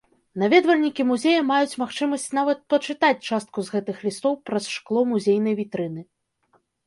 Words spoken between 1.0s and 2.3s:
музея маюць магчымасць